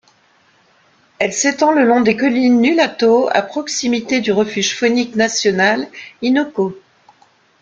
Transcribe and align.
Elle 1.19 1.31
s'étend 1.31 1.71
le 1.73 1.83
long 1.83 2.01
des 2.01 2.17
collines 2.17 2.59
Nulato, 2.59 3.29
à 3.33 3.43
proximité 3.43 4.19
du 4.19 4.31
Refuge 4.31 4.75
faunique 4.75 5.15
national 5.15 5.87
Innoko. 6.23 6.75